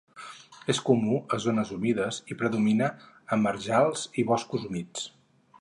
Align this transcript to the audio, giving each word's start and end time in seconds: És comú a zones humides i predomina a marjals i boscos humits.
És 0.73 0.79
comú 0.87 1.19
a 1.35 1.39
zones 1.43 1.73
humides 1.75 2.19
i 2.35 2.39
predomina 2.41 2.91
a 3.37 3.41
marjals 3.45 4.11
i 4.23 4.29
boscos 4.33 4.71
humits. 4.71 5.09